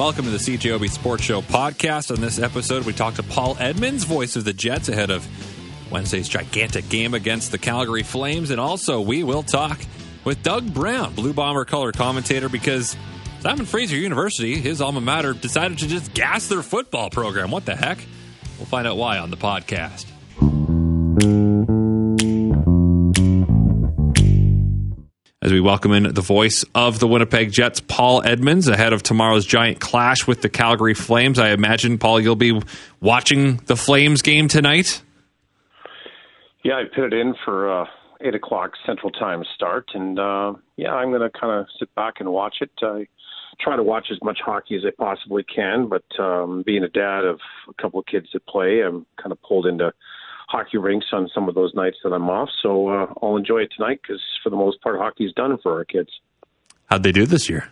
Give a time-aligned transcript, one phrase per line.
[0.00, 2.10] Welcome to the CJOB Sports Show podcast.
[2.10, 5.28] On this episode, we talk to Paul Edmonds, voice of the Jets, ahead of
[5.92, 8.50] Wednesday's gigantic game against the Calgary Flames.
[8.50, 9.78] And also, we will talk
[10.24, 12.96] with Doug Brown, Blue Bomber color commentator, because
[13.40, 17.50] Simon Fraser University, his alma mater, decided to just gas their football program.
[17.50, 17.98] What the heck?
[18.56, 20.09] We'll find out why on the podcast.
[25.50, 29.44] As we welcome in the voice of the Winnipeg Jets, Paul Edmonds, ahead of tomorrow's
[29.44, 31.40] giant clash with the Calgary Flames.
[31.40, 32.62] I imagine, Paul, you'll be
[33.00, 35.02] watching the Flames game tonight.
[36.62, 37.86] Yeah, I put it in for uh,
[38.20, 42.20] eight o'clock Central Time start, and uh, yeah, I'm going to kind of sit back
[42.20, 42.70] and watch it.
[42.80, 43.08] I
[43.60, 47.24] try to watch as much hockey as I possibly can, but um, being a dad
[47.24, 49.92] of a couple of kids that play, I'm kind of pulled into
[50.50, 52.48] hockey rinks on some of those nights that I'm off.
[52.62, 55.84] So uh, I'll enjoy it tonight because for the most part, hockey's done for our
[55.84, 56.10] kids.
[56.86, 57.70] How'd they do this year?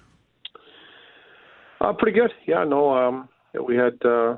[1.81, 2.31] Uh, pretty good.
[2.47, 3.29] Yeah, no, um,
[3.67, 4.37] we had uh,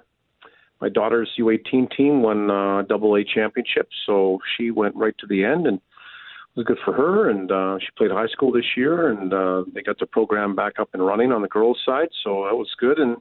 [0.80, 5.44] my daughter's U18 team won uh, double A championship, so she went right to the
[5.44, 7.28] end and it was good for her.
[7.28, 10.78] And uh, she played high school this year, and uh, they got the program back
[10.78, 12.98] up and running on the girls' side, so that was good.
[12.98, 13.18] And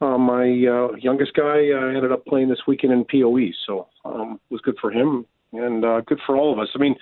[0.00, 4.38] uh, my uh, youngest guy uh, ended up playing this weekend in POE, so um,
[4.50, 6.68] it was good for him and uh, good for all of us.
[6.74, 6.96] I mean,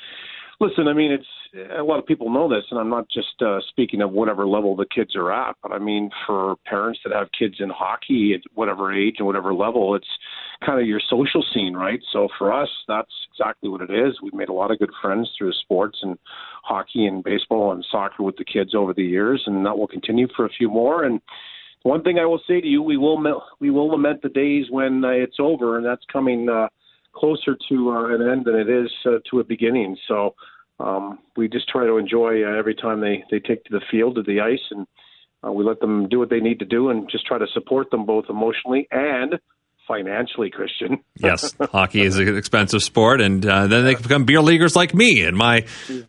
[0.60, 3.58] listen, I mean, it's a lot of people know this, and I'm not just uh,
[3.68, 7.28] speaking of whatever level the kids are at, but I mean, for parents that have
[7.36, 10.08] kids in hockey at whatever age and whatever level, it's
[10.64, 12.00] kind of your social scene, right?
[12.12, 14.20] So for us, that's exactly what it is.
[14.22, 16.18] We've made a lot of good friends through sports and
[16.62, 20.28] hockey and baseball and soccer with the kids over the years, and that will continue
[20.34, 21.04] for a few more.
[21.04, 21.20] And
[21.84, 25.04] one thing I will say to you, we will we will lament the days when
[25.04, 26.68] uh, it's over, and that's coming uh,
[27.14, 29.96] closer to uh, an end than it is uh, to a beginning.
[30.08, 30.34] So
[30.80, 34.16] um, we just try to enjoy uh, every time they they take to the field
[34.16, 34.86] to the ice, and
[35.46, 37.90] uh, we let them do what they need to do, and just try to support
[37.90, 39.34] them both emotionally and
[39.86, 41.02] financially, Christian.
[41.16, 45.24] yes, hockey is an expensive sport, and uh, then they become beer leaguers like me
[45.24, 45.62] in my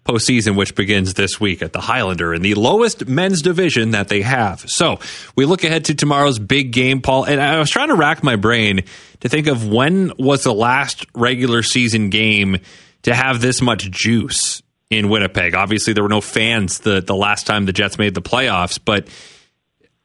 [0.05, 4.21] postseason, which begins this week at the Highlander in the lowest men's division that they
[4.21, 4.61] have.
[4.67, 4.99] So
[5.35, 7.25] we look ahead to tomorrow's big game, Paul.
[7.25, 8.83] And I was trying to rack my brain
[9.21, 12.57] to think of when was the last regular season game
[13.03, 15.55] to have this much juice in Winnipeg.
[15.55, 19.07] Obviously, there were no fans the the last time the Jets made the playoffs, but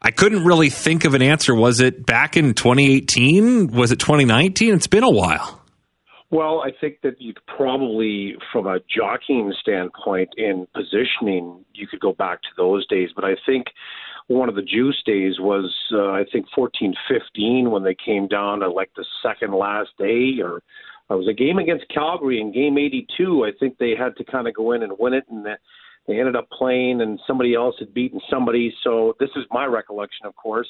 [0.02, 1.54] I couldn't really think of an answer.
[1.54, 3.68] Was it back in 2018?
[3.68, 4.74] Was it 2019?
[4.74, 5.60] It's been a while.
[6.30, 12.00] Well, I think that you could probably, from a jockeying standpoint in positioning, you could
[12.00, 13.10] go back to those days.
[13.14, 13.66] But I think
[14.28, 18.60] one of the juice days was, uh, I think, 14 15 when they came down
[18.60, 20.62] to like the second last day, or
[21.10, 23.44] it was a game against Calgary in game 82.
[23.44, 25.24] I think they had to kind of go in and win it.
[25.28, 25.44] And
[26.10, 28.74] they ended up playing, and somebody else had beaten somebody.
[28.82, 30.68] So this is my recollection, of course.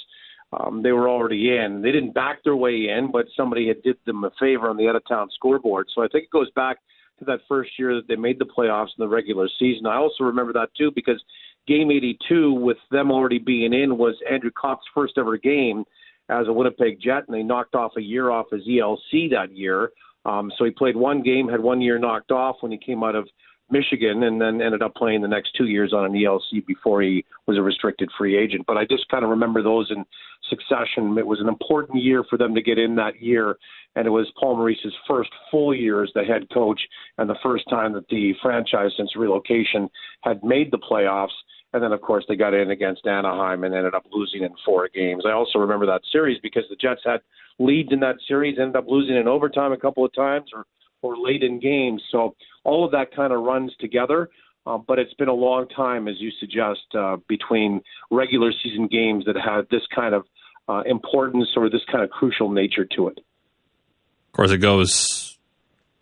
[0.52, 1.80] Um, they were already in.
[1.80, 4.88] They didn't back their way in, but somebody had did them a favor on the
[4.88, 5.86] out of town scoreboard.
[5.94, 6.78] So I think it goes back
[7.20, 9.86] to that first year that they made the playoffs in the regular season.
[9.86, 11.22] I also remember that too because
[11.68, 15.84] game 82 with them already being in was Andrew Copp's first ever game
[16.28, 19.90] as a Winnipeg Jet, and they knocked off a year off his ELC that year.
[20.24, 23.14] Um, so he played one game, had one year knocked off when he came out
[23.14, 23.28] of
[23.70, 27.25] Michigan and then ended up playing the next two years on an ELC before he
[27.47, 28.64] was a restricted free agent.
[28.66, 30.04] But I just kind of remember those in
[30.48, 31.16] succession.
[31.19, 33.56] It was an important year for them to get in that year,
[33.97, 36.81] and it was Paul Maurice's first full year as the head coach
[37.19, 39.88] and the first time that the franchise since relocation
[40.22, 41.28] had made the playoffs.
[41.72, 44.88] And then, of course, they got in against Anaheim and ended up losing in four
[44.92, 45.22] games.
[45.25, 47.20] I also remember that series because the Jets had
[47.60, 50.66] leads in that series, ended up losing in overtime a couple of times or
[51.03, 52.03] or late in games.
[52.11, 52.34] So
[52.65, 54.31] all of that kind of runs together.
[54.66, 57.81] Uh, but it's been a long time, as you suggest, uh, between
[58.11, 60.25] regular season games that had this kind of
[60.69, 63.19] uh, importance or this kind of crucial nature to it.
[63.19, 65.38] Of course, it goes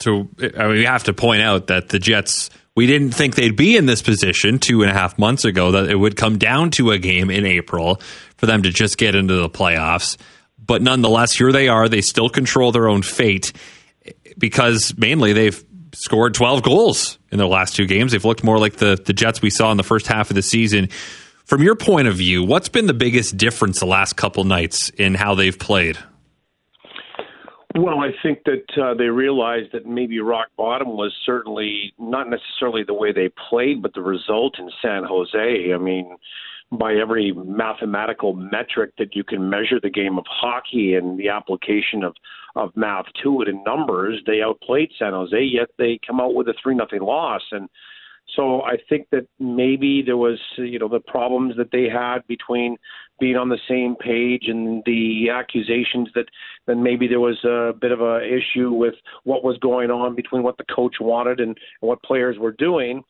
[0.00, 0.28] to.
[0.58, 2.50] I mean, we have to point out that the Jets.
[2.74, 5.72] We didn't think they'd be in this position two and a half months ago.
[5.72, 8.00] That it would come down to a game in April
[8.36, 10.16] for them to just get into the playoffs.
[10.64, 11.88] But nonetheless, here they are.
[11.88, 13.52] They still control their own fate
[14.36, 18.12] because mainly they've scored 12 goals in their last two games.
[18.12, 20.42] They've looked more like the, the Jets we saw in the first half of the
[20.42, 20.88] season.
[21.44, 25.14] From your point of view, what's been the biggest difference the last couple nights in
[25.14, 25.98] how they've played?
[27.74, 32.82] Well, I think that uh, they realized that maybe rock bottom was certainly not necessarily
[32.82, 35.72] the way they played, but the result in San Jose.
[35.72, 36.16] I mean,
[36.70, 42.04] by every mathematical metric that you can measure the game of hockey and the application
[42.04, 42.14] of
[42.56, 45.40] of math to it in numbers, they outplayed San Jose.
[45.40, 47.68] Yet they come out with a three nothing loss, and
[48.36, 52.76] So I think that maybe there was, you know, the problems that they had between
[53.18, 56.26] being on the same page and the accusations that
[56.66, 58.94] then maybe there was a bit of a issue with
[59.24, 63.02] what was going on between what the coach wanted and, what players were doing.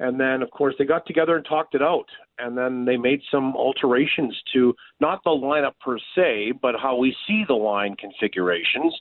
[0.00, 2.06] And then, of course, they got together and talked it out.
[2.38, 7.14] And then they made some alterations to not the lineup per se, but how we
[7.26, 8.98] see the line configurations.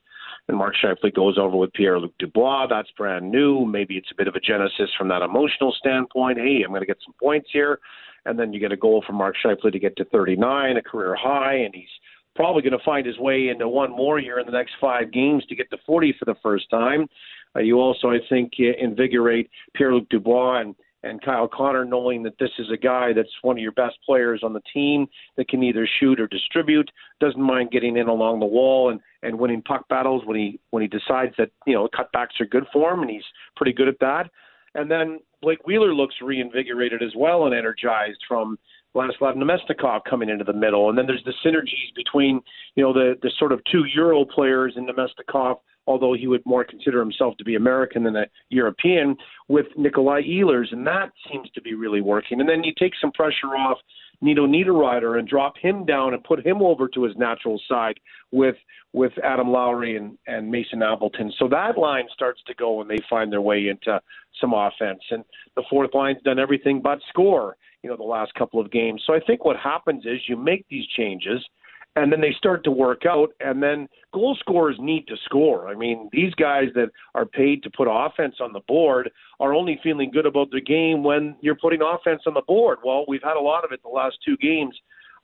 [0.50, 2.68] And Mark Scheifele goes over with Pierre Luc Dubois.
[2.68, 3.66] That's brand new.
[3.66, 6.38] Maybe it's a bit of a genesis from that emotional standpoint.
[6.38, 7.80] Hey, I'm going to get some points here.
[8.26, 11.16] And then you get a goal from Mark Scheifele to get to 39, a career
[11.16, 11.56] high.
[11.56, 11.88] And he's
[12.36, 15.46] probably going to find his way into one more here in the next five games
[15.46, 17.08] to get to 40 for the first time.
[17.56, 22.38] Uh, you also, I think, invigorate Pierre Luc Dubois and and Kyle Connor knowing that
[22.40, 25.08] this is a guy that's one of your best players on the team
[25.38, 29.38] that can either shoot or distribute, doesn't mind getting in along the wall and, and
[29.38, 32.94] winning puck battles when he when he decides that, you know, cutbacks are good for
[32.94, 33.24] him and he's
[33.56, 34.30] pretty good at that.
[34.76, 38.58] And then Blake Wheeler looks reinvigorated as well and energized from
[38.96, 40.90] Vladislav Namestnikov coming into the middle.
[40.90, 42.42] And then there's the synergies between,
[42.76, 45.58] you know, the, the sort of two Euro players in Namestnikov
[45.90, 50.72] although he would more consider himself to be American than a European, with Nikolai Ehlers,
[50.72, 52.40] and that seems to be really working.
[52.40, 53.80] And then you take some pressure off
[54.22, 58.00] Nino Niederreiter and drop him down and put him over to his natural side
[58.32, 58.56] with
[58.92, 61.32] with Adam Lowry and, and Mason Appleton.
[61.38, 64.02] So that line starts to go and they find their way into
[64.42, 65.02] some offense.
[65.12, 65.24] And
[65.56, 69.04] the fourth line's done everything but score, you know, the last couple of games.
[69.06, 71.44] So I think what happens is you make these changes–
[71.96, 75.68] and then they start to work out and then goal scorers need to score.
[75.68, 79.10] I mean these guys that are paid to put offense on the board
[79.40, 82.80] are only feeling good about the game when you're putting offense on the board.
[82.84, 84.76] Well we've had a lot of it the last two games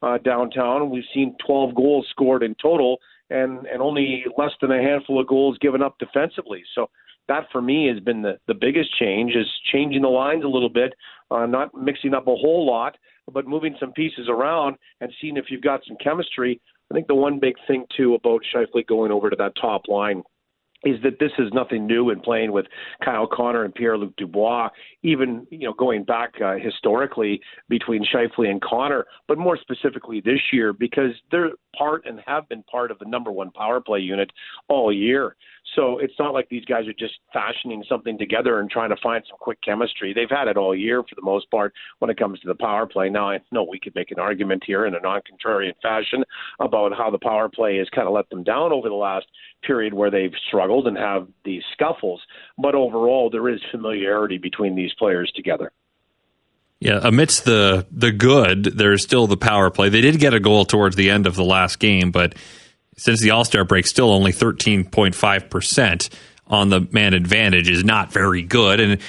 [0.01, 0.89] uh, downtown.
[0.89, 2.97] We've seen 12 goals scored in total
[3.29, 6.89] and and only less than a handful of goals given up defensively so
[7.27, 10.69] that for me has been the the biggest change is changing the lines a little
[10.69, 10.93] bit
[11.31, 12.95] uh, not mixing up a whole lot
[13.31, 16.61] but moving some pieces around and seeing if you've got some chemistry.
[16.91, 20.21] I think the one big thing too about Scheifele going over to that top line
[20.83, 22.67] is that this is nothing new in playing with
[23.03, 24.69] Kyle Connor and Pierre Luc Dubois,
[25.01, 30.39] even you know going back uh, historically between Scheifele and Connor, but more specifically this
[30.53, 34.31] year because they're part and have been part of the number one power play unit
[34.67, 35.35] all year.
[35.75, 39.23] So it's not like these guys are just fashioning something together and trying to find
[39.27, 40.13] some quick chemistry.
[40.13, 42.85] They've had it all year for the most part when it comes to the power
[42.85, 43.09] play.
[43.09, 46.23] Now I know we could make an argument here in a non-contrarian fashion
[46.59, 49.25] about how the power play has kind of let them down over the last
[49.63, 52.21] period where they've struggled and have these scuffles.
[52.57, 55.71] But overall, there is familiarity between these players together.
[56.79, 59.89] Yeah, amidst the the good, there's still the power play.
[59.89, 62.35] They did get a goal towards the end of the last game, but
[62.97, 66.09] since the All Star break, still only 13.5 percent
[66.47, 68.79] on the man advantage is not very good.
[68.79, 69.01] And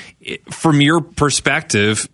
[0.51, 2.09] from your perspective,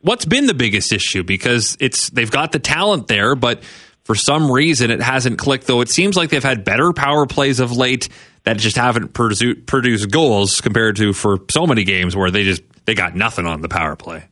[0.00, 1.22] what's been the biggest issue?
[1.22, 3.62] Because it's they've got the talent there, but
[4.04, 5.66] for some reason it hasn't clicked.
[5.66, 8.08] Though it seems like they've had better power plays of late
[8.44, 12.94] that just haven't produced goals compared to for so many games where they just they
[12.94, 14.24] got nothing on the power play.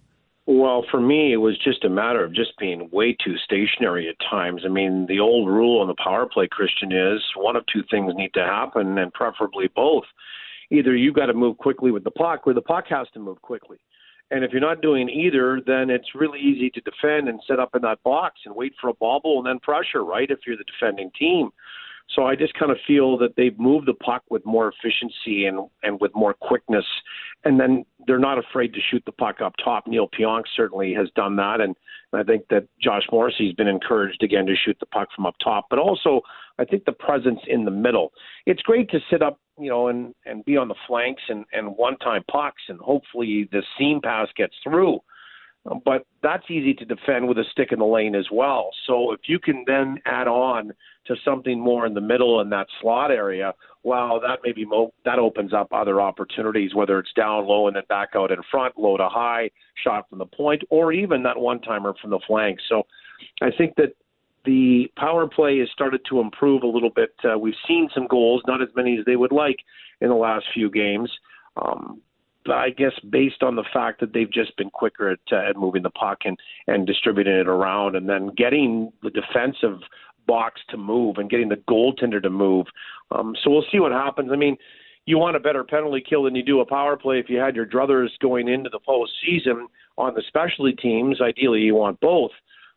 [0.53, 4.17] Well, for me, it was just a matter of just being way too stationary at
[4.29, 4.63] times.
[4.65, 8.13] I mean, the old rule on the power play, Christian, is one of two things
[8.17, 10.03] need to happen, and preferably both.
[10.73, 13.41] Either you've got to move quickly with the puck, or the puck has to move
[13.43, 13.79] quickly.
[14.33, 17.77] And if you're not doing either, then it's really easy to defend and set up
[17.77, 20.29] in that box and wait for a bobble and then pressure, right?
[20.29, 21.51] If you're the defending team.
[22.15, 25.69] So I just kind of feel that they've moved the puck with more efficiency and
[25.83, 26.85] and with more quickness,
[27.45, 29.87] and then they're not afraid to shoot the puck up top.
[29.87, 31.77] Neil Pionk certainly has done that, and
[32.13, 35.67] I think that Josh Morrissey's been encouraged again to shoot the puck from up top.
[35.71, 36.23] But also,
[36.59, 38.13] I think the presence in the middle.
[38.45, 41.77] It's great to sit up, you know, and and be on the flanks and and
[41.77, 45.01] one time pucks, and hopefully the seam pass gets through
[45.85, 48.71] but that's easy to defend with a stick in the lane as well.
[48.87, 50.73] So if you can then add on
[51.07, 55.19] to something more in the middle in that slot area, well, that maybe mo- that
[55.19, 58.97] opens up other opportunities, whether it's down low and then back out in front, low
[58.97, 59.51] to high,
[59.83, 62.59] shot from the point, or even that one timer from the flank.
[62.69, 62.87] So
[63.43, 63.95] I think that
[64.45, 67.11] the power play has started to improve a little bit.
[67.23, 69.59] Uh, we've seen some goals, not as many as they would like
[70.01, 71.11] in the last few games.
[71.57, 72.01] Um,
[72.49, 75.83] I guess based on the fact that they've just been quicker at, uh, at moving
[75.83, 79.81] the puck and, and distributing it around, and then getting the defensive
[80.27, 82.67] box to move and getting the goaltender to move.
[83.11, 84.31] Um, so we'll see what happens.
[84.33, 84.57] I mean,
[85.07, 87.57] you want a better penalty kill than you do a power play if you had
[87.57, 89.67] your druthers going into the postseason
[89.99, 91.21] on the specialty teams.
[91.21, 92.31] Ideally, you want both.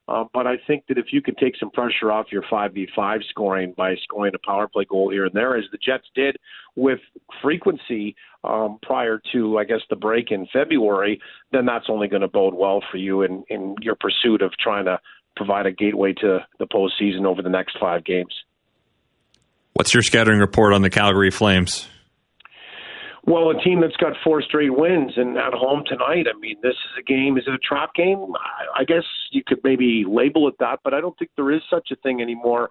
[0.08, 3.74] Uh, but I think that if you can take some pressure off your 5v5 scoring
[3.78, 6.36] by scoring a power play goal here and there, as the Jets did
[6.76, 7.00] with
[7.42, 11.22] frequency um, prior to, I guess, the break in February,
[11.54, 14.86] then that's only going to bode well for you in, in your pursuit of trying
[14.86, 15.00] to
[15.38, 18.34] provide a gateway to the postseason over the next five games.
[19.74, 21.88] What's your scouting report on the Calgary Flames?
[23.26, 26.26] Well, a team that's got four straight wins and at home tonight.
[26.34, 27.38] I mean, this is a game.
[27.38, 28.34] Is it a trap game?
[28.76, 31.90] I guess you could maybe label it that, but I don't think there is such
[31.92, 32.70] a thing anymore.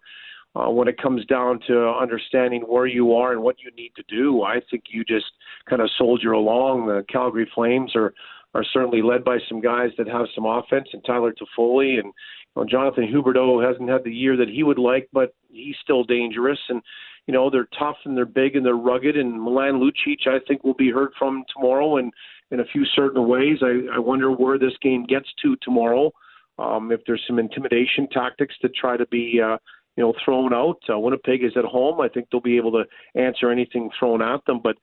[0.54, 4.02] Uh, when it comes down to understanding where you are and what you need to
[4.06, 5.24] do, I think you just
[5.68, 6.86] kind of soldier along.
[6.86, 8.12] The Calgary Flames are
[8.54, 12.12] are certainly led by some guys that have some offense, and Tyler Toffoli and
[12.54, 16.04] you know, Jonathan Huberdeau hasn't had the year that he would like, but he's still
[16.04, 16.58] dangerous.
[16.68, 16.82] And
[17.26, 19.16] you know they're tough and they're big and they're rugged.
[19.16, 22.12] And Milan Lucic, I think, will be heard from tomorrow and
[22.50, 23.58] in a few certain ways.
[23.62, 26.12] I, I wonder where this game gets to tomorrow.
[26.58, 29.56] Um, if there's some intimidation tactics to try to be, uh,
[29.96, 30.78] you know, thrown out.
[30.88, 32.00] Uh, Winnipeg is at home.
[32.00, 34.60] I think they'll be able to answer anything thrown at them.
[34.62, 34.76] But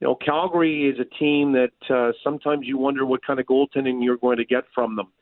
[0.00, 4.02] you know, Calgary is a team that uh, sometimes you wonder what kind of goaltending
[4.02, 5.12] you're going to get from them.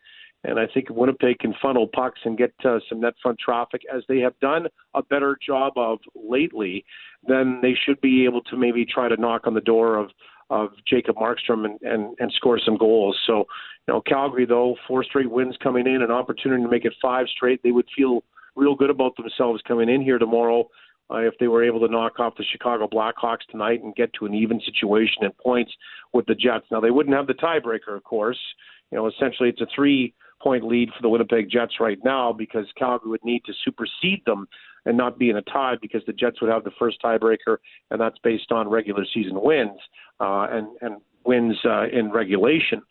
[0.45, 4.03] And I think Winnipeg can funnel pucks and get uh, some net front traffic as
[4.09, 6.85] they have done a better job of lately.
[7.27, 10.11] Then they should be able to maybe try to knock on the door of
[10.51, 13.19] of Jacob Markstrom and, and, and score some goals.
[13.27, 13.47] So,
[13.89, 17.27] you know, Calgary though, four straight wins coming in, an opportunity to make it five
[17.35, 17.63] straight.
[17.63, 18.23] They would feel
[18.55, 20.69] real good about themselves coming in here tomorrow
[21.11, 24.27] uh, if they were able to knock off the Chicago Blackhawks tonight and get to
[24.27, 25.73] an even situation in points
[26.13, 26.67] with the Jets.
[26.71, 28.39] Now they wouldn't have the tiebreaker, of course.
[28.91, 32.67] You know, essentially it's a three point lead for the Winnipeg Jets right now because
[32.77, 34.49] Calgary would need to supersede them
[34.85, 37.59] and not be in a tie because the Jets would have the first tiebreaker,
[37.91, 39.79] and that's based on regular season wins
[40.21, 42.83] uh, and and wins uh, in regulation.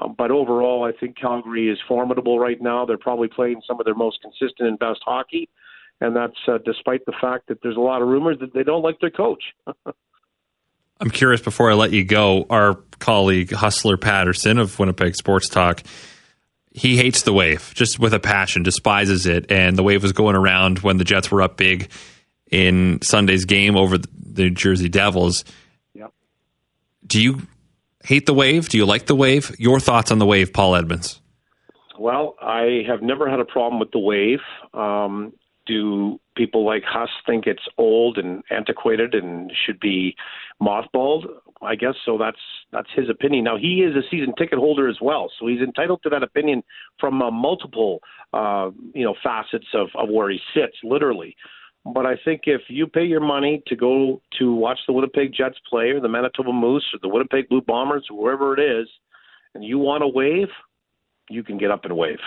[0.00, 2.86] Um, but overall, I think Calgary is formidable right now.
[2.86, 5.48] They're probably playing some of their most consistent and best hockey,
[6.00, 8.82] and that's uh, despite the fact that there's a lot of rumors that they don't
[8.82, 9.42] like their coach.
[11.02, 15.82] I'm curious before I let you go, our colleague Hustler Patterson of Winnipeg Sports Talk
[16.70, 19.50] he hates the wave just with a passion, despises it.
[19.50, 21.90] And the wave was going around when the Jets were up big
[22.50, 25.44] in Sunday's game over the New Jersey Devils.
[25.94, 26.12] Yep.
[27.06, 27.42] Do you
[28.04, 28.68] hate the wave?
[28.68, 29.54] Do you like the wave?
[29.58, 31.20] Your thoughts on the wave, Paul Edmonds?
[31.98, 34.40] Well, I have never had a problem with the wave.
[34.72, 35.34] Um,
[35.66, 40.16] do people like Huss think it's old and antiquated and should be
[40.62, 41.26] mothballed?
[41.62, 42.16] I guess so.
[42.18, 42.38] That's
[42.72, 43.44] that's his opinion.
[43.44, 46.62] Now he is a season ticket holder as well, so he's entitled to that opinion
[46.98, 48.00] from uh, multiple,
[48.32, 51.36] uh, you know, facets of, of where he sits, literally.
[51.84, 55.58] But I think if you pay your money to go to watch the Winnipeg Jets
[55.68, 58.88] play, or the Manitoba Moose, or the Winnipeg Blue Bombers, or wherever it is,
[59.54, 60.48] and you want to wave,
[61.28, 62.18] you can get up and wave.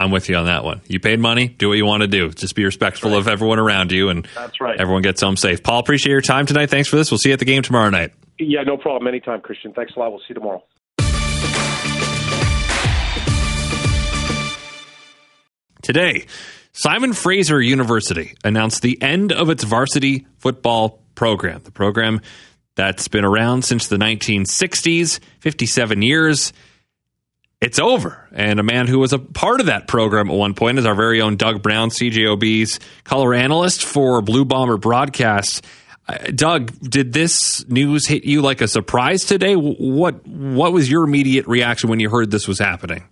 [0.00, 0.80] I'm with you on that one.
[0.88, 2.30] You paid money, do what you want to do.
[2.30, 3.18] Just be respectful right.
[3.18, 4.80] of everyone around you, and that's right.
[4.80, 5.62] Everyone gets home safe.
[5.62, 6.70] Paul, appreciate your time tonight.
[6.70, 7.10] Thanks for this.
[7.10, 8.14] We'll see you at the game tomorrow night.
[8.38, 9.06] Yeah, no problem.
[9.08, 9.74] Anytime, Christian.
[9.74, 10.10] Thanks a lot.
[10.10, 10.64] We'll see you tomorrow.
[15.82, 16.24] Today,
[16.72, 21.60] Simon Fraser University announced the end of its varsity football program.
[21.62, 22.22] The program
[22.74, 26.54] that's been around since the 1960s, 57 years
[27.60, 28.26] it's over.
[28.32, 30.94] And a man who was a part of that program at one point is our
[30.94, 35.60] very own Doug Brown, CJOB's color analyst for Blue Bomber broadcasts.
[36.08, 39.54] Uh, Doug, did this news hit you like a surprise today?
[39.54, 43.04] What what was your immediate reaction when you heard this was happening?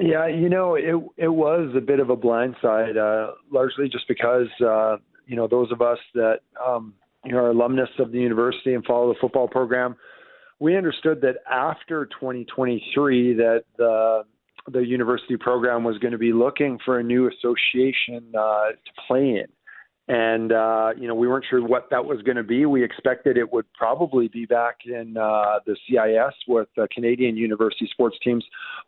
[0.00, 4.48] Yeah, you know, it it was a bit of a blindside, uh, largely just because
[4.60, 8.74] uh, you know those of us that um, you know are alumnus of the university
[8.74, 9.94] and follow the football program
[10.60, 14.22] we understood that after 2023 that the
[14.72, 19.28] the university program was going to be looking for a new association uh, to play
[19.28, 19.46] in.
[20.06, 22.66] And, uh, you know, we weren't sure what that was going to be.
[22.66, 27.88] We expected it would probably be back in uh, the CIS with the Canadian university
[27.90, 28.44] sports teams,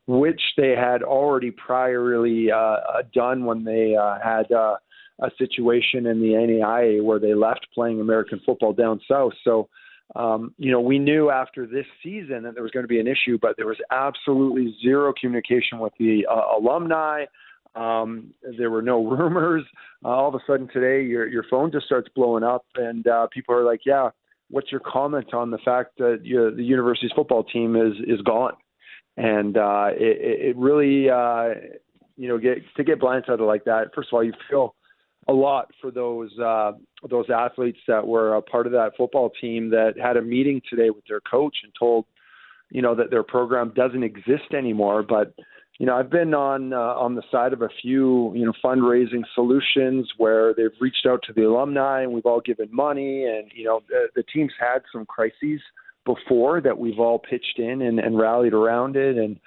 [0.07, 4.77] which they had already priorly uh, done when they uh, had uh,
[5.21, 9.33] a situation in the NAIA where they left playing American football down south.
[9.43, 9.69] So,
[10.15, 13.09] um, you know, we knew after this season that there was going to be an
[13.09, 17.25] issue, but there was absolutely zero communication with the uh, alumni.
[17.75, 19.65] Um, there were no rumors.
[20.05, 23.27] Uh, all of a sudden today, your your phone just starts blowing up, and uh,
[23.33, 24.11] people are like, "Yeah,
[24.49, 28.55] what's your comment on the fact that you, the university's football team is is gone?"
[29.17, 31.55] And uh, it, it really, uh,
[32.17, 33.95] you know, get to get blindsided like that.
[33.95, 34.75] First of all, you feel
[35.29, 36.73] a lot for those uh,
[37.09, 40.91] those athletes that were a part of that football team that had a meeting today
[40.91, 42.05] with their coach and told
[42.71, 45.03] you know that their program doesn't exist anymore.
[45.03, 45.35] But
[45.79, 49.23] you know, I've been on uh, on the side of a few, you know, fundraising
[49.35, 53.65] solutions where they've reached out to the alumni and we've all given money, and you
[53.65, 55.61] know, the, the team's had some crises
[56.05, 59.39] before that we've all pitched in and, and rallied around it, and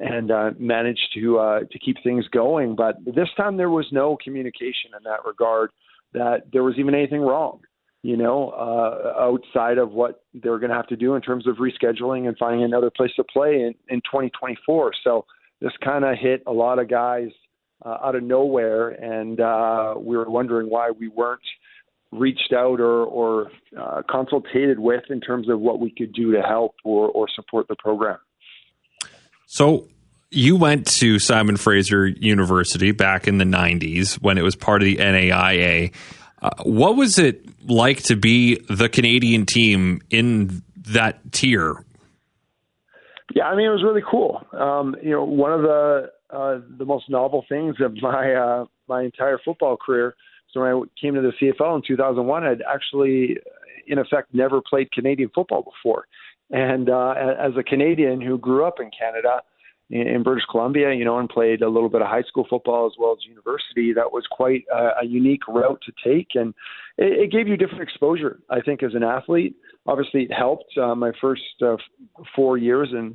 [0.00, 2.74] and uh, managed to uh, to keep things going.
[2.76, 5.70] But this time there was no communication in that regard
[6.12, 7.60] that there was even anything wrong
[8.04, 11.56] you know, uh, outside of what they're going to have to do in terms of
[11.56, 14.92] rescheduling and finding another place to play in, in 2024.
[15.02, 15.24] So
[15.62, 17.30] this kind of hit a lot of guys
[17.82, 21.40] uh, out of nowhere, and uh, we were wondering why we weren't
[22.12, 26.42] reached out or, or uh, consulted with in terms of what we could do to
[26.42, 28.18] help or, or support the program.
[29.54, 29.86] So
[30.32, 34.86] you went to Simon Fraser University back in the 90s when it was part of
[34.86, 35.94] the NAIA.
[36.42, 41.84] Uh, what was it like to be the Canadian team in that tier?
[43.32, 44.44] Yeah, I mean it was really cool.
[44.52, 49.02] Um, you know, one of the uh, the most novel things of my uh, my
[49.02, 50.16] entire football career.
[50.50, 53.38] So when I came to the CFL in 2001, I'd actually,
[53.86, 56.06] in effect, never played Canadian football before.
[56.50, 59.42] And uh, as a Canadian who grew up in Canada,
[59.90, 62.92] in, British Columbia, you know, and played a little bit of high school football as
[62.98, 63.92] well as university.
[63.92, 66.54] That was quite a, a unique route to take, and
[66.96, 68.40] it, it gave you different exposure.
[68.50, 70.76] I think as an athlete, obviously it helped.
[70.76, 71.76] Uh, my first uh,
[72.34, 73.12] four years in,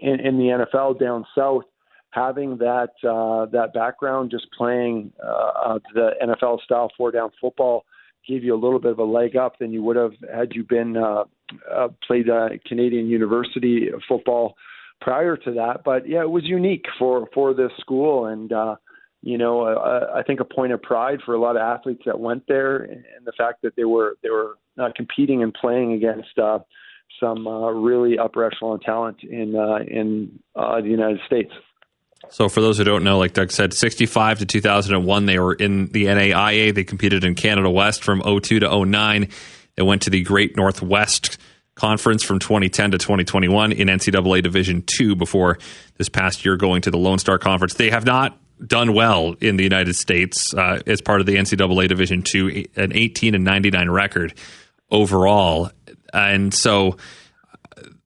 [0.00, 1.64] in in the NFL down south,
[2.10, 7.84] having that uh, that background, just playing uh, the NFL style four down football
[8.28, 10.62] gave you a little bit of a leg up than you would have had you
[10.62, 10.96] been
[11.70, 14.54] uh, uh, played uh, Canadian university football
[15.00, 15.82] prior to that.
[15.84, 18.76] But yeah, it was unique for for this school, and uh,
[19.22, 22.18] you know, uh, I think a point of pride for a lot of athletes that
[22.18, 26.38] went there, and the fact that they were they were uh, competing and playing against
[26.38, 26.58] uh,
[27.20, 31.52] some uh, really upper echelon talent in uh, in uh, the United States.
[32.30, 35.88] So, for those who don't know, like Doug said, 65 to 2001, they were in
[35.88, 36.72] the NAIA.
[36.72, 39.28] They competed in Canada West from 02 to 09.
[39.82, 41.38] They went to the Great Northwest
[41.74, 45.58] Conference from 2010 to 2021 in NCAA Division two before
[45.96, 47.74] this past year going to the Lone Star Conference.
[47.74, 51.88] They have not done well in the United States uh, as part of the NCAA
[51.88, 54.34] Division two, an 18 and 99 record
[54.88, 55.72] overall.
[56.14, 56.96] And so,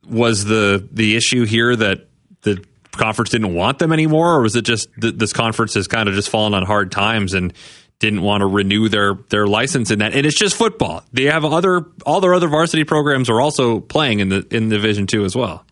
[0.08, 2.08] was the the issue here that
[2.40, 6.08] the conference didn't want them anymore, or was it just th- this conference has kind
[6.08, 7.52] of just fallen on hard times and
[7.98, 10.14] didn't want to renew their their license in that.
[10.14, 11.02] And it's just football.
[11.12, 15.06] They have other all their other varsity programs are also playing in the in Division
[15.06, 15.64] two as well.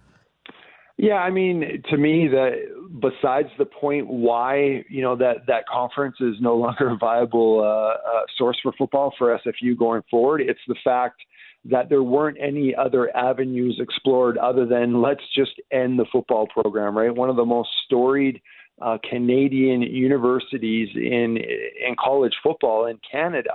[0.96, 2.52] Yeah, I mean, to me, that
[3.00, 8.18] besides the point why you know that that conference is no longer a viable uh,
[8.18, 11.20] uh, source for football for SFU going forward, it's the fact
[11.66, 16.96] that there weren't any other avenues explored other than let's just end the football program.
[16.96, 18.40] Right, one of the most storied
[18.80, 23.54] uh, Canadian universities in in college football in Canada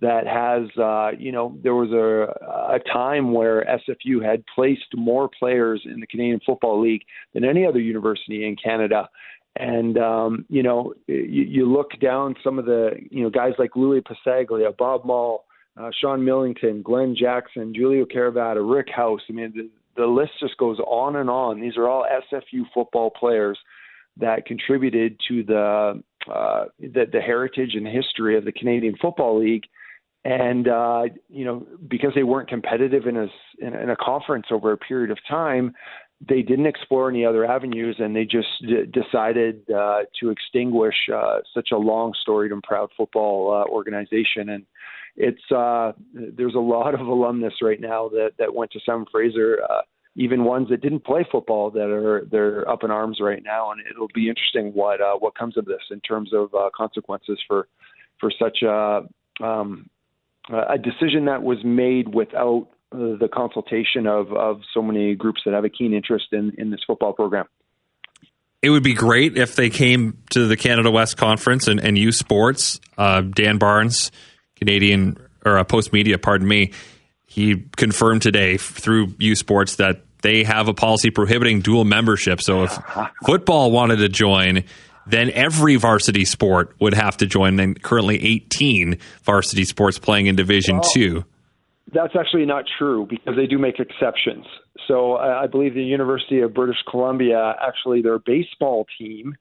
[0.00, 5.28] that has uh, you know there was a, a time where SFU had placed more
[5.38, 7.02] players in the Canadian Football League
[7.34, 9.08] than any other university in Canada.
[9.56, 13.76] And um, you know, you, you look down some of the you know guys like
[13.76, 15.44] Lui Passaglia, Bob Mall,
[15.76, 19.20] uh, Sean Millington, Glen Jackson, Julio Caravatta, Rick House.
[19.28, 21.60] I mean, the, the list just goes on and on.
[21.60, 23.58] These are all SFU football players
[24.20, 29.64] that contributed to the uh, the, the heritage and history of the Canadian Football League.
[30.24, 33.28] And uh, you know, because they weren't competitive in a
[33.58, 35.74] in, in a conference over a period of time,
[36.26, 41.38] they didn't explore any other avenues, and they just d- decided uh, to extinguish uh,
[41.54, 44.50] such a long storied and proud football uh, organization.
[44.50, 44.66] And
[45.16, 49.60] it's uh, there's a lot of alumnus right now that that went to Simon Fraser.
[49.68, 49.82] Uh,
[50.16, 53.80] even ones that didn't play football that are they're up in arms right now, and
[53.88, 57.68] it'll be interesting what uh, what comes of this in terms of uh, consequences for
[58.18, 59.02] for such a
[59.42, 59.88] um,
[60.48, 65.54] a decision that was made without uh, the consultation of of so many groups that
[65.54, 67.46] have a keen interest in in this football program.
[68.62, 72.12] It would be great if they came to the Canada West Conference and, and U
[72.12, 72.78] Sports.
[72.98, 74.10] Uh, Dan Barnes,
[74.56, 76.72] Canadian or uh, Postmedia, pardon me,
[77.30, 82.42] he confirmed today through U Sports that they have a policy prohibiting dual membership.
[82.42, 82.76] So if
[83.24, 84.64] football wanted to join,
[85.06, 87.60] then every varsity sport would have to join.
[87.60, 91.24] And currently, 18 varsity sports playing in Division well, Two.
[91.92, 94.46] That's actually not true because they do make exceptions.
[94.88, 99.36] So I believe the University of British Columbia, actually, their baseball team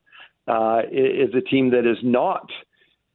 [0.48, 2.52] uh, is a team that is not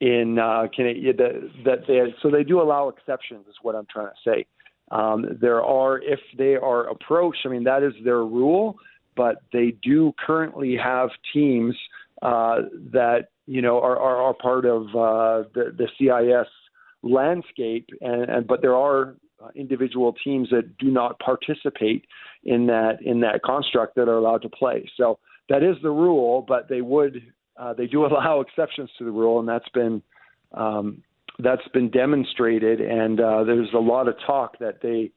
[0.01, 1.13] in uh, Canada.
[1.17, 4.47] That, that they so they do allow exceptions, is what I'm trying to say.
[4.95, 8.77] Um, there are, if they are approached, I mean, that is their rule.
[9.17, 11.75] but they do currently have teams
[12.23, 16.51] uh, that you know are, are, are part of uh, the, the CIS
[17.03, 22.07] landscape, and, and but there are uh, individual teams that do not participate
[22.45, 24.89] in that in that construct that are allowed to play.
[24.97, 27.21] So that is the rule, but they would
[27.57, 30.03] uh, they do allow exceptions to the rule, and that's been
[30.53, 31.03] um,
[31.38, 32.81] that's been demonstrated.
[32.81, 35.11] And uh, there's a lot of talk that they,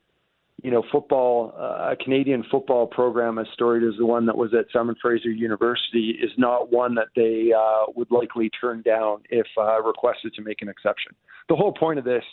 [0.63, 4.53] you know, football, uh, a Canadian football program as storied as the one that was
[4.53, 9.45] at Simon Fraser University is not one that they uh, would likely turn down if
[9.57, 11.13] uh, requested to make an exception.
[11.49, 12.23] The whole point of this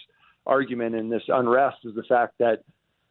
[0.46, 2.62] argument and this unrest is the fact that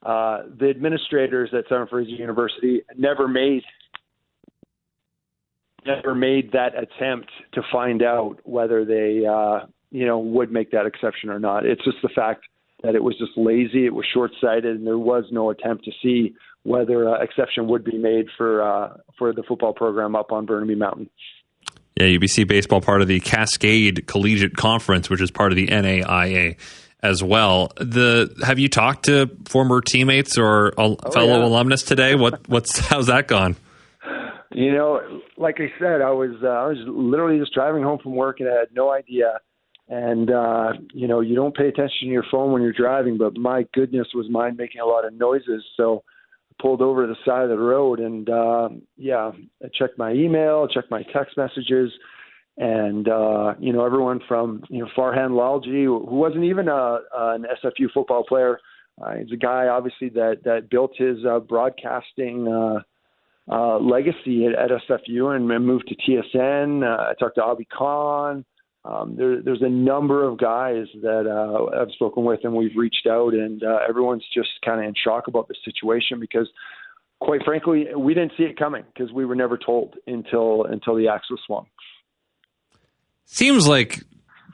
[0.04, 3.64] uh, the administrators at Simon Fraser University never made
[5.86, 10.86] never made that attempt to find out whether they uh, you know would make that
[10.86, 11.66] exception or not.
[11.66, 12.44] It's just the fact
[12.82, 16.36] that it was just lazy, it was short-sighted, and there was no attempt to see
[16.64, 20.76] whether uh, exception would be made for uh, for the football program up on Burnaby
[20.76, 21.10] Mountain.
[21.96, 26.58] Yeah, UBC baseball part of the Cascade Collegiate Conference, which is part of the NAIA
[27.04, 27.72] as well.
[27.78, 31.46] The have you talked to former teammates or oh, fellow yeah.
[31.46, 32.16] alumnus today?
[32.16, 33.56] What what's how's that gone?
[34.56, 38.16] You know, like I said, I was uh, I was literally just driving home from
[38.16, 39.40] work and I had no idea.
[39.94, 43.38] And uh, you know, you don't pay attention to your phone when you're driving, but
[43.38, 45.64] my goodness, was mine making a lot of noises.
[45.78, 46.04] So
[46.52, 49.32] I pulled over to the side of the road and uh, yeah,
[49.64, 51.92] I checked my email, checked my text messages
[52.58, 57.46] and uh, you know everyone from you know Farhan Lalji, who wasn't even a, an
[57.64, 58.60] SFU football player.
[59.00, 62.80] Uh, he's a guy obviously that that built his uh, broadcasting uh,
[63.52, 66.84] uh, legacy at, at SFU and, moved to TSN.
[66.84, 68.46] Uh, I talked to Avi Khan.
[68.86, 73.08] Um, there, there's a number of guys that uh, I've spoken with and we've reached
[73.10, 76.50] out, and uh, everyone's just kind of in shock about the situation because,
[77.22, 81.08] quite frankly, we didn't see it coming because we were never told until until the
[81.08, 81.66] axe was swung.
[83.26, 84.04] Seems like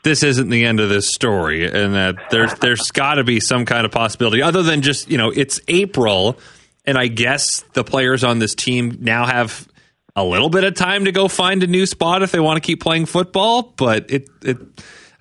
[0.04, 3.65] this isn't the end of this story, and that there's there's got to be some
[3.65, 6.38] kind of possibility other than just you know it's April,
[6.86, 9.68] and I guess the players on this team now have
[10.15, 12.65] a little bit of time to go find a new spot if they want to
[12.65, 13.74] keep playing football.
[13.76, 14.58] But it it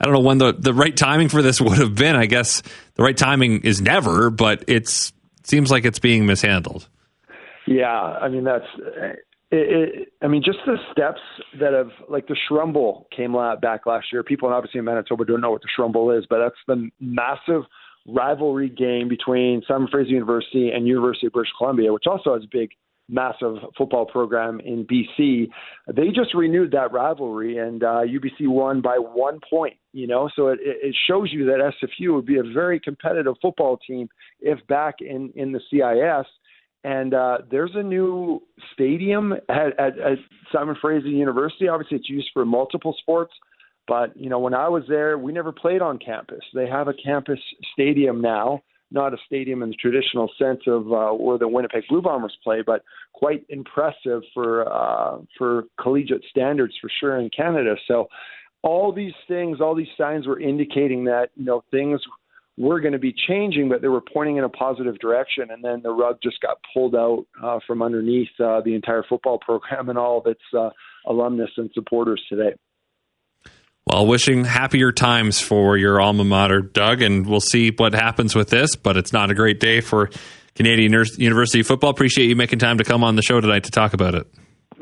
[0.01, 2.16] I don't know when the the right timing for this would have been.
[2.16, 2.62] I guess
[2.94, 6.88] the right timing is never, but it's it seems like it's being mishandled.
[7.66, 8.66] Yeah, I mean that's
[9.51, 11.20] it, it, I mean, just the steps
[11.59, 14.22] that have, like the Shrum Bowl came back last year.
[14.22, 17.62] People, obviously in Manitoba, don't know what the Shrum Bowl is, but that's the massive
[18.07, 22.70] rivalry game between Simon Fraser University and University of British Columbia, which also has big,
[23.09, 25.49] massive football program in BC.
[25.94, 29.77] They just renewed that rivalry, and uh, UBC won by one point.
[29.92, 33.79] You know, so it, it shows you that SFU would be a very competitive football
[33.79, 34.09] team
[34.40, 36.27] if back in in the CIS
[36.85, 38.42] and uh, there's a new
[38.73, 40.18] stadium at, at, at
[40.53, 41.68] Simon Fraser University.
[41.68, 43.33] Obviously, it's used for multiple sports,
[43.87, 46.40] but you know, when I was there, we never played on campus.
[46.55, 47.40] They have a campus
[47.73, 52.03] stadium now, not a stadium in the traditional sense of uh, where the Winnipeg Blue
[52.03, 57.77] Bombers play, but quite impressive for uh, for collegiate standards for sure in Canada.
[57.87, 58.09] So,
[58.62, 62.01] all these things, all these signs were indicating that you know things
[62.59, 65.51] were going to be changing, but they were pointing in a positive direction.
[65.51, 69.38] And then the rug just got pulled out uh, from underneath uh, the entire football
[69.38, 70.70] program and all of its uh,
[71.07, 72.55] alumnus and supporters today.
[73.90, 78.51] Well, wishing happier times for your alma mater, Doug, and we'll see what happens with
[78.51, 78.77] this.
[78.77, 80.11] But it's not a great day for
[80.55, 81.88] Canadian University football.
[81.88, 84.27] Appreciate you making time to come on the show tonight to talk about it.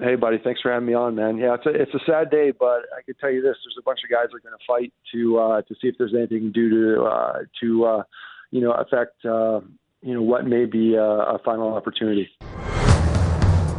[0.01, 1.39] Hey, buddy, thanks for having me on, man.
[1.39, 3.83] Yeah, it's a it's a sad day, but I can tell you this: there's a
[3.85, 6.41] bunch of guys that are going to fight to uh, to see if there's anything
[6.41, 8.03] to do to uh, to uh,
[8.51, 9.61] you know affect uh,
[10.03, 12.29] you know what may be a, a final opportunity.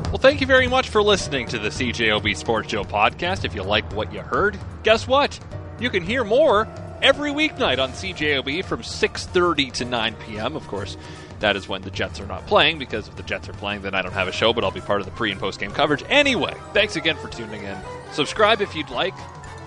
[0.08, 3.44] Well, thank you very much for listening to the CJOB Sports Show podcast.
[3.44, 5.38] If you like what you heard, guess what?
[5.82, 6.66] You can hear more
[7.02, 10.56] every weeknight on CJOB from 6:30 to 9 p.m.
[10.56, 10.96] Of course
[11.42, 13.94] that is when the Jets are not playing, because if the Jets are playing, then
[13.94, 15.72] I don't have a show, but I'll be part of the pre and post game
[15.72, 16.06] coverage.
[16.08, 17.78] Anyway, thanks again for tuning in.
[18.14, 19.14] Subscribe if you'd like.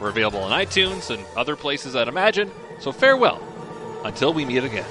[0.00, 2.50] We're available on iTunes and other places, I'd imagine.
[2.79, 3.42] So farewell
[4.04, 4.84] until we meet again.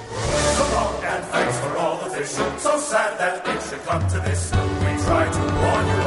[1.02, 2.24] And thanks for all the.
[2.24, 4.52] So sad that it should come to this.
[4.52, 6.02] We try to warn you.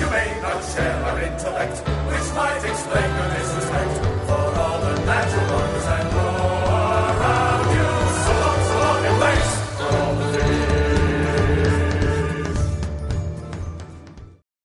[0.00, 1.76] You may not share our intellect,
[2.08, 3.59] which might explain your misery.